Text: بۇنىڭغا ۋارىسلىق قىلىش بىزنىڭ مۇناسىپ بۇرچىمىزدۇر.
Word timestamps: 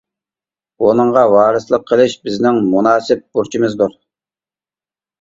بۇنىڭغا 0.83 1.25
ۋارىسلىق 1.33 1.87
قىلىش 1.93 2.17
بىزنىڭ 2.25 2.59
مۇناسىپ 2.73 3.25
بۇرچىمىزدۇر. 3.39 3.99